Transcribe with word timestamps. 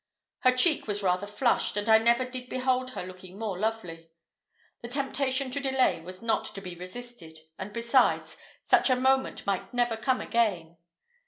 Her 0.39 0.51
cheek 0.51 0.87
was 0.87 1.03
rather 1.03 1.27
flushed, 1.27 1.77
and 1.77 1.85
never 1.85 2.25
did 2.25 2.45
I 2.45 2.47
behold 2.47 2.89
her 2.95 3.05
looking 3.05 3.37
more 3.37 3.59
lovely. 3.59 4.09
The 4.81 4.87
temptation 4.87 5.51
to 5.51 5.59
delay 5.59 6.01
was 6.01 6.23
not 6.23 6.45
to 6.55 6.59
be 6.59 6.73
resisted, 6.73 7.37
and 7.59 7.71
besides, 7.71 8.35
such 8.63 8.89
a 8.89 8.95
moment 8.95 9.45
might 9.45 9.75
never 9.75 9.95
come 9.95 10.19
again. 10.19 10.77